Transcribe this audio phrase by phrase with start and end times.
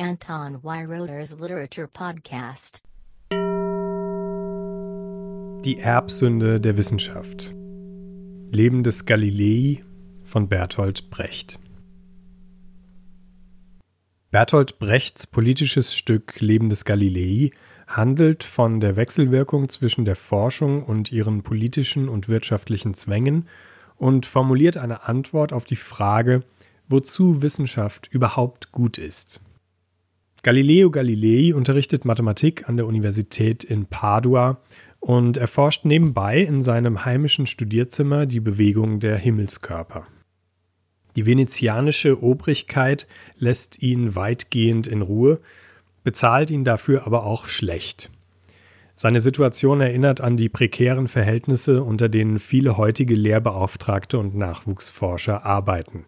[0.00, 2.84] Anton Weiroder's Literature Podcast.
[5.64, 7.52] Die Erbsünde der Wissenschaft.
[8.52, 9.82] Leben des Galilei
[10.22, 11.58] von Bertolt Brecht.
[14.30, 17.50] Bertolt Brechts politisches Stück Leben des Galilei
[17.88, 23.48] handelt von der Wechselwirkung zwischen der Forschung und ihren politischen und wirtschaftlichen Zwängen
[23.96, 26.44] und formuliert eine Antwort auf die Frage,
[26.86, 29.40] wozu Wissenschaft überhaupt gut ist.
[30.42, 34.60] Galileo Galilei unterrichtet Mathematik an der Universität in Padua
[35.00, 40.06] und erforscht nebenbei in seinem heimischen Studierzimmer die Bewegung der Himmelskörper.
[41.16, 45.40] Die venezianische Obrigkeit lässt ihn weitgehend in Ruhe,
[46.04, 48.10] bezahlt ihn dafür aber auch schlecht.
[48.94, 56.04] Seine Situation erinnert an die prekären Verhältnisse, unter denen viele heutige Lehrbeauftragte und Nachwuchsforscher arbeiten.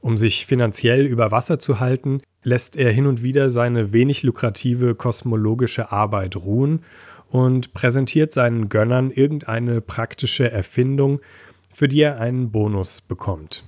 [0.00, 4.94] Um sich finanziell über Wasser zu halten, lässt er hin und wieder seine wenig lukrative
[4.94, 6.84] kosmologische Arbeit ruhen
[7.28, 11.20] und präsentiert seinen Gönnern irgendeine praktische Erfindung,
[11.72, 13.64] für die er einen Bonus bekommt.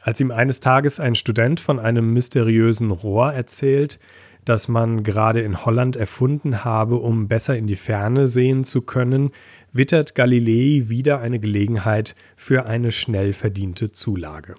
[0.00, 3.98] Als ihm eines Tages ein Student von einem mysteriösen Rohr erzählt,
[4.44, 9.30] das man gerade in Holland erfunden habe, um besser in die Ferne sehen zu können,
[9.72, 14.54] wittert Galilei wieder eine Gelegenheit für eine schnell verdiente Zulage.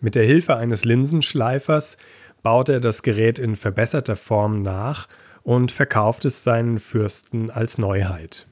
[0.00, 1.96] Mit der Hilfe eines Linsenschleifers
[2.42, 5.08] baut er das Gerät in verbesserter Form nach
[5.42, 8.46] und verkauft es seinen Fürsten als Neuheit.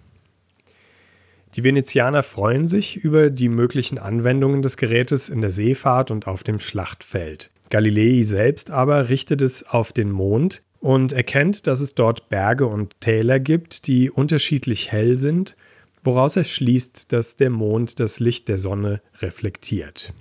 [1.56, 6.42] Die Venezianer freuen sich über die möglichen Anwendungen des Gerätes in der Seefahrt und auf
[6.42, 7.50] dem Schlachtfeld.
[7.70, 13.00] Galilei selbst aber richtet es auf den Mond und erkennt, dass es dort Berge und
[13.00, 15.56] Täler gibt, die unterschiedlich hell sind,
[16.02, 20.12] woraus er schließt, dass der Mond das Licht der Sonne reflektiert.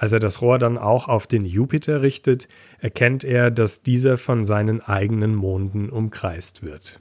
[0.00, 2.48] Als er das Rohr dann auch auf den Jupiter richtet,
[2.78, 6.98] erkennt er, dass dieser von seinen eigenen Monden umkreist wird.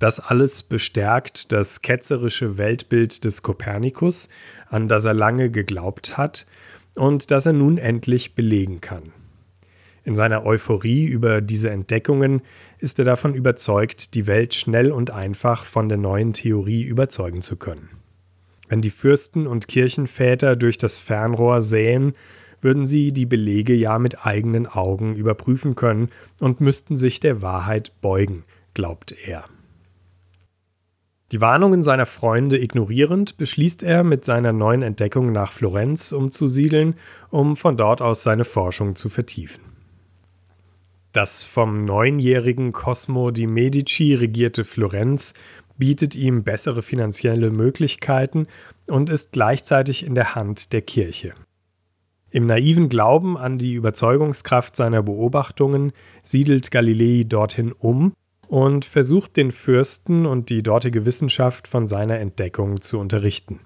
[0.00, 4.28] Das alles bestärkt das ketzerische Weltbild des Kopernikus,
[4.68, 6.44] an das er lange geglaubt hat
[6.96, 9.12] und das er nun endlich belegen kann.
[10.02, 12.42] In seiner Euphorie über diese Entdeckungen
[12.80, 17.54] ist er davon überzeugt, die Welt schnell und einfach von der neuen Theorie überzeugen zu
[17.54, 17.99] können.
[18.70, 22.12] Wenn die Fürsten und Kirchenväter durch das Fernrohr sähen,
[22.60, 26.08] würden sie die Belege ja mit eigenen Augen überprüfen können
[26.38, 29.44] und müssten sich der Wahrheit beugen, glaubt er.
[31.32, 36.94] Die Warnungen seiner Freunde ignorierend, beschließt er, mit seiner neuen Entdeckung nach Florenz umzusiedeln,
[37.30, 39.69] um von dort aus seine Forschung zu vertiefen.
[41.12, 45.34] Das vom neunjährigen Cosmo di Medici regierte Florenz
[45.76, 48.46] bietet ihm bessere finanzielle Möglichkeiten
[48.86, 51.34] und ist gleichzeitig in der Hand der Kirche.
[52.30, 58.12] Im naiven Glauben an die Überzeugungskraft seiner Beobachtungen siedelt Galilei dorthin um
[58.46, 63.58] und versucht den Fürsten und die dortige Wissenschaft von seiner Entdeckung zu unterrichten.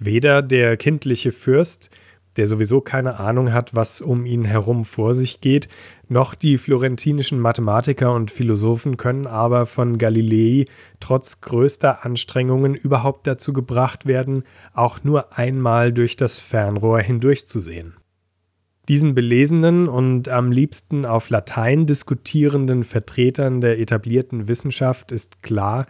[0.00, 1.90] Weder der kindliche Fürst
[2.36, 5.68] der sowieso keine Ahnung hat, was um ihn herum vor sich geht,
[6.08, 10.66] noch die florentinischen Mathematiker und Philosophen können aber von Galilei
[11.00, 17.94] trotz größter Anstrengungen überhaupt dazu gebracht werden, auch nur einmal durch das Fernrohr hindurchzusehen.
[18.88, 25.86] Diesen belesenen und am liebsten auf Latein diskutierenden Vertretern der etablierten Wissenschaft ist klar,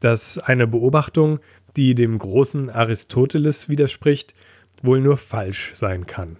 [0.00, 1.40] dass eine Beobachtung,
[1.76, 4.34] die dem großen Aristoteles widerspricht,
[4.84, 6.36] wohl nur falsch sein kann.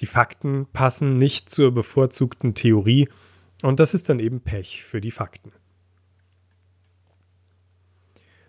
[0.00, 3.08] Die Fakten passen nicht zur bevorzugten Theorie
[3.62, 5.52] und das ist dann eben Pech für die Fakten.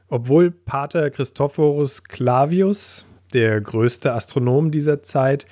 [0.08, 5.46] Obwohl Pater Christophorus Clavius, der größte Astronom dieser Zeit,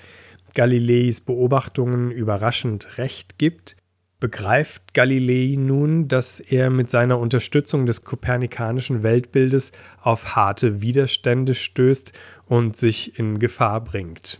[0.53, 3.75] Galileis Beobachtungen überraschend recht gibt,
[4.23, 12.13] begreift Galilei nun, dass er mit seiner Unterstützung des kopernikanischen Weltbildes auf harte Widerstände stößt
[12.45, 14.39] und sich in Gefahr bringt.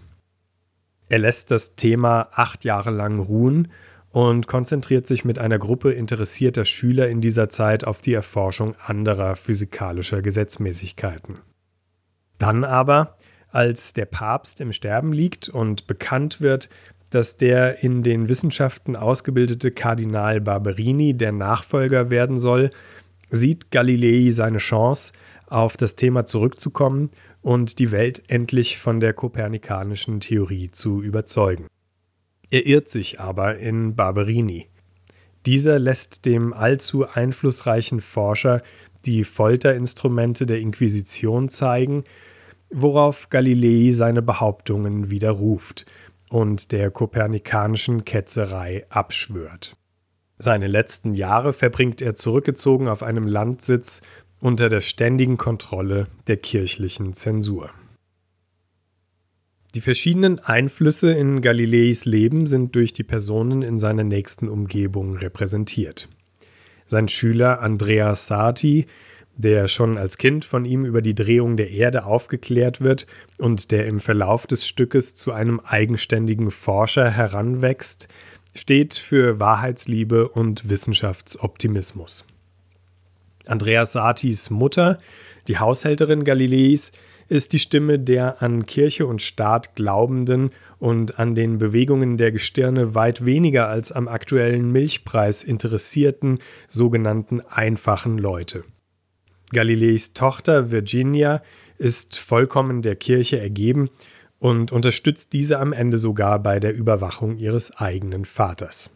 [1.09, 3.73] Er lässt das Thema acht Jahre lang ruhen
[4.09, 9.35] und konzentriert sich mit einer Gruppe interessierter Schüler in dieser Zeit auf die Erforschung anderer
[9.35, 11.40] physikalischer Gesetzmäßigkeiten.
[12.37, 13.17] Dann aber,
[13.49, 16.69] als der Papst im Sterben liegt und bekannt wird,
[17.13, 22.71] dass der in den Wissenschaften ausgebildete Kardinal Barberini der Nachfolger werden soll,
[23.29, 25.13] sieht Galilei seine Chance,
[25.45, 27.11] auf das Thema zurückzukommen
[27.43, 31.67] und die Welt endlich von der kopernikanischen Theorie zu überzeugen.
[32.49, 34.67] Er irrt sich aber in Barberini.
[35.45, 38.63] Dieser lässt dem allzu einflussreichen Forscher
[39.05, 42.05] die Folterinstrumente der Inquisition zeigen,
[42.71, 45.85] worauf Galilei seine Behauptungen widerruft
[46.34, 49.78] und der kopernikanischen Ketzerei abschwört.
[50.40, 54.02] Seine letzten Jahre verbringt er zurückgezogen auf einem Landsitz
[54.40, 57.70] unter der ständigen Kontrolle der kirchlichen Zensur.
[59.76, 66.09] Die verschiedenen Einflüsse in Galileis Leben sind durch die Personen in seiner nächsten Umgebung repräsentiert.
[66.88, 68.88] Sein Schüler Andrea Sati,
[69.35, 73.08] der schon als Kind von ihm über die Drehung der Erde aufgeklärt wird
[73.40, 78.08] und der im Verlauf des Stückes zu einem eigenständigen Forscher heranwächst,
[78.56, 82.28] steht für Wahrheitsliebe und Wissenschaftsoptimismus.
[83.46, 85.00] Andreas Satis Mutter,
[85.47, 86.91] die Haushälterin Galileis,
[87.30, 92.96] ist die Stimme der an Kirche und Staat glaubenden und an den Bewegungen der Gestirne
[92.96, 96.40] weit weniger als am aktuellen Milchpreis interessierten
[96.70, 98.66] sogenannten einfachen Leute.
[99.53, 101.41] Galileis Tochter Virginia
[101.78, 103.90] ist vollkommen der Kirche ergeben
[104.40, 108.94] und unterstützt diese am Ende sogar bei der Überwachung ihres eigenen Vaters.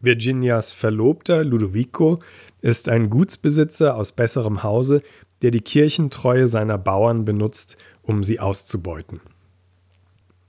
[0.00, 2.20] Virginias Verlobter Ludovico
[2.62, 5.02] ist ein Gutsbesitzer aus besserem Hause,
[5.42, 9.20] der die Kirchentreue seiner Bauern benutzt, um sie auszubeuten.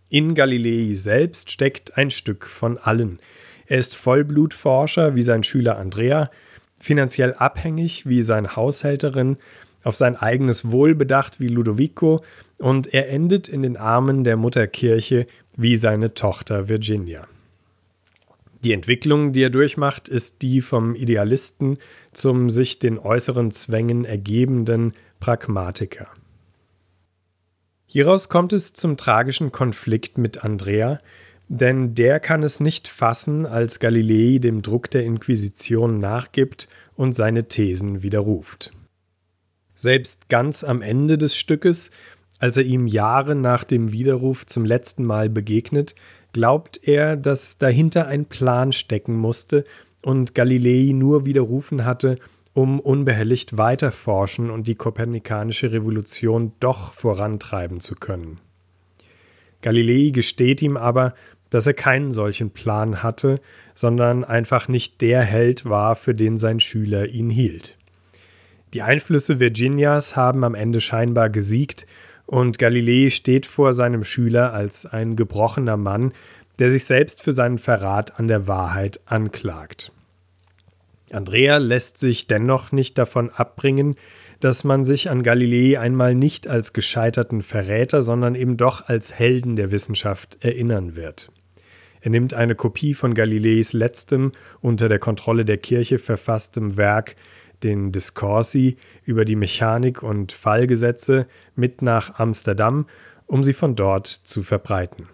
[0.09, 3.19] In Galilei selbst steckt ein Stück von allen.
[3.65, 6.29] Er ist Vollblutforscher wie sein Schüler Andrea,
[6.79, 9.37] finanziell abhängig wie seine Haushälterin,
[9.83, 12.23] auf sein eigenes Wohl bedacht wie Ludovico
[12.59, 17.27] und er endet in den Armen der Mutterkirche wie seine Tochter Virginia.
[18.63, 21.77] Die Entwicklung, die er durchmacht, ist die vom Idealisten
[22.11, 26.07] zum sich den äußeren Zwängen ergebenden Pragmatiker.
[27.85, 30.99] Hieraus kommt es zum tragischen Konflikt mit Andrea,
[31.49, 37.47] denn der kann es nicht fassen, als Galilei dem Druck der Inquisition nachgibt und seine
[37.47, 38.73] Thesen widerruft.
[39.75, 41.91] Selbst ganz am Ende des Stückes,
[42.39, 45.95] als er ihm Jahre nach dem Widerruf zum letzten Mal begegnet,
[46.33, 49.65] glaubt er, dass dahinter ein Plan stecken musste
[50.01, 52.17] und Galilei nur widerrufen hatte,
[52.53, 58.39] um unbehelligt weiterforschen und die kopernikanische Revolution doch vorantreiben zu können.
[59.61, 61.13] Galilei gesteht ihm aber,
[61.49, 63.39] dass er keinen solchen Plan hatte,
[63.73, 67.77] sondern einfach nicht der Held war, für den sein Schüler ihn hielt.
[68.73, 71.87] Die Einflüsse Virginias haben am Ende scheinbar gesiegt
[72.25, 76.11] und Galilei steht vor seinem Schüler als ein gebrochener Mann,
[76.59, 79.91] der sich selbst für seinen Verrat an der Wahrheit anklagt.
[81.11, 83.95] Andrea lässt sich dennoch nicht davon abbringen,
[84.41, 89.55] dass man sich an Galilei einmal nicht als gescheiterten Verräter, sondern eben doch als Helden
[89.55, 91.31] der Wissenschaft erinnern wird.
[92.07, 94.31] Er nimmt eine Kopie von Galileis letztem
[94.61, 97.17] unter der Kontrolle der Kirche verfasstem Werk,
[97.63, 101.27] den Discorsi über die Mechanik und Fallgesetze,
[101.57, 102.87] mit nach Amsterdam,
[103.25, 105.09] um sie von dort zu verbreiten.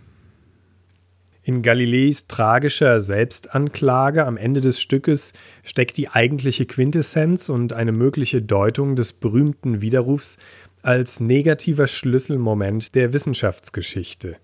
[1.41, 8.43] In Galileis tragischer Selbstanklage am Ende des Stückes steckt die eigentliche Quintessenz und eine mögliche
[8.43, 10.37] Deutung des berühmten Widerrufs
[10.83, 14.37] als negativer Schlüsselmoment der Wissenschaftsgeschichte.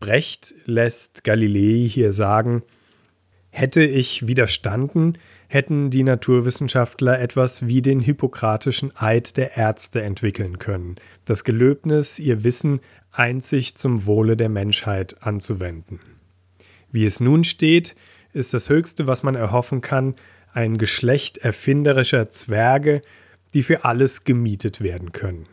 [0.00, 2.62] Brecht lässt Galilei hier sagen,
[3.50, 5.18] hätte ich widerstanden,
[5.48, 12.42] hätten die Naturwissenschaftler etwas wie den hippokratischen Eid der Ärzte entwickeln können, das Gelöbnis, ihr
[12.42, 12.80] Wissen
[13.12, 16.00] einzig zum Wohle der Menschheit anzuwenden.
[16.90, 17.94] Wie es nun steht,
[18.32, 20.16] ist das Höchste, was man erhoffen kann,
[20.52, 23.02] ein Geschlecht erfinderischer Zwerge,
[23.54, 25.46] die für alles gemietet werden können.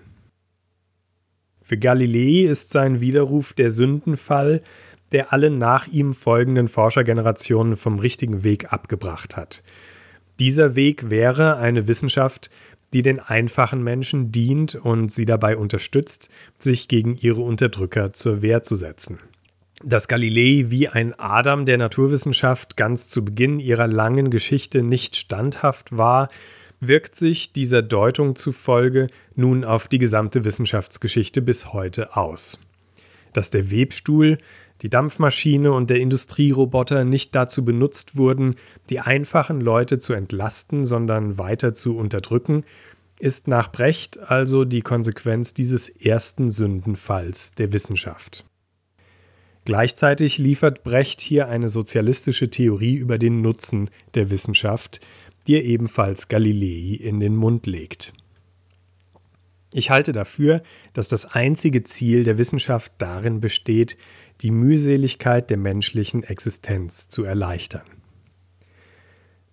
[1.62, 4.62] Für Galilei ist sein Widerruf der Sündenfall,
[5.12, 9.64] der alle nach ihm folgenden Forschergenerationen vom richtigen Weg abgebracht hat.
[10.40, 12.50] Dieser Weg wäre eine Wissenschaft,
[12.94, 18.64] die den einfachen Menschen dient und sie dabei unterstützt, sich gegen ihre Unterdrücker zur Wehr
[18.64, 19.20] zu setzen.
[19.84, 25.98] Dass Galilei wie ein Adam der Naturwissenschaft ganz zu Beginn ihrer langen Geschichte nicht standhaft
[25.98, 26.30] war,
[26.82, 32.60] wirkt sich dieser Deutung zufolge nun auf die gesamte Wissenschaftsgeschichte bis heute aus.
[33.34, 34.40] Dass der Webstuhl,
[34.82, 38.56] die Dampfmaschine und der Industrieroboter nicht dazu benutzt wurden,
[38.90, 42.66] die einfachen Leute zu entlasten, sondern weiter zu unterdrücken,
[43.20, 48.46] ist nach Brecht also die Konsequenz dieses ersten Sündenfalls der Wissenschaft.
[49.66, 55.02] Gleichzeitig liefert Brecht hier eine sozialistische Theorie über den Nutzen der Wissenschaft,
[55.48, 58.14] die er ebenfalls Galilei in den Mund legt.
[59.74, 63.98] Ich halte dafür, dass das einzige Ziel der Wissenschaft darin besteht,
[64.42, 67.86] die Mühseligkeit der menschlichen Existenz zu erleichtern.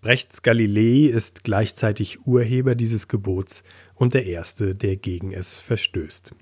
[0.00, 3.64] Brechts Galilei ist gleichzeitig Urheber dieses Gebots
[3.94, 6.34] und der Erste, der gegen es verstößt.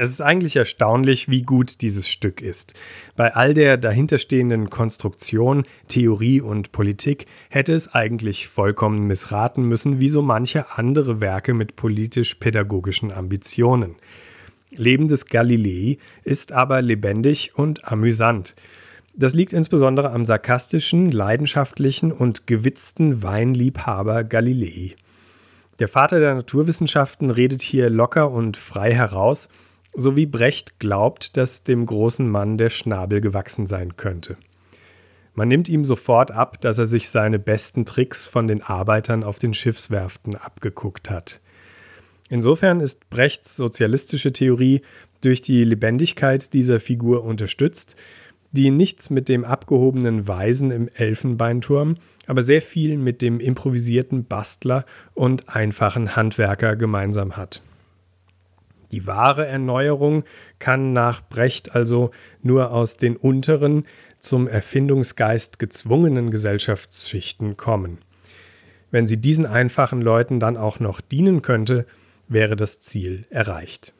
[0.00, 2.74] Es ist eigentlich erstaunlich, wie gut dieses Stück ist.
[3.16, 10.08] Bei all der dahinterstehenden Konstruktion, Theorie und Politik hätte es eigentlich vollkommen missraten müssen, wie
[10.08, 13.96] so manche andere Werke mit politisch-pädagogischen Ambitionen.
[14.70, 18.54] Leben des Galilei ist aber lebendig und amüsant.
[19.14, 24.94] Das liegt insbesondere am sarkastischen, leidenschaftlichen und gewitzten Weinliebhaber Galilei.
[25.80, 29.48] Der Vater der Naturwissenschaften redet hier locker und frei heraus,
[29.94, 34.36] so wie Brecht glaubt, dass dem großen Mann der Schnabel gewachsen sein könnte.
[35.34, 39.38] Man nimmt ihm sofort ab, dass er sich seine besten Tricks von den Arbeitern auf
[39.38, 41.40] den Schiffswerften abgeguckt hat.
[42.28, 44.82] Insofern ist Brechts sozialistische Theorie
[45.20, 47.96] durch die Lebendigkeit dieser Figur unterstützt,
[48.52, 54.84] die nichts mit dem abgehobenen Weisen im Elfenbeinturm, aber sehr viel mit dem improvisierten Bastler
[55.14, 57.62] und einfachen Handwerker gemeinsam hat.
[58.92, 60.24] Die wahre Erneuerung
[60.58, 62.10] kann nach Brecht also
[62.42, 63.84] nur aus den unteren,
[64.18, 67.98] zum Erfindungsgeist gezwungenen Gesellschaftsschichten kommen.
[68.90, 71.86] Wenn sie diesen einfachen Leuten dann auch noch dienen könnte,
[72.26, 73.92] wäre das Ziel erreicht.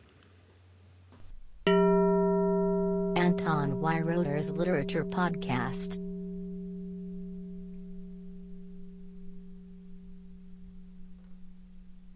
[3.17, 6.01] Anton Weiroder's Literature Podcast